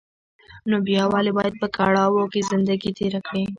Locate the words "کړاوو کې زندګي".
1.75-2.91